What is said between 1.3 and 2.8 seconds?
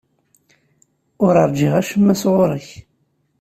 ṛjiɣ acemma sɣur-k.